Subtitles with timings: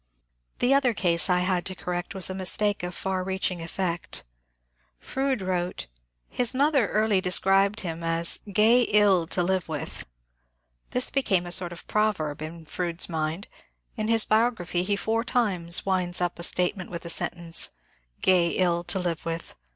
[0.57, 4.23] The other case I had to correct was a mistake of far reach ing effect.
[4.99, 10.03] Froude wrote:^^ His mother early described him as ^ gay ill to live with.*
[10.47, 13.47] '* This became a sort of proverb in Fronde's mind;
[13.95, 17.69] in his biography he four times winds up a statement with the sentence:
[18.17, 19.53] ^^ Gay ill to live with."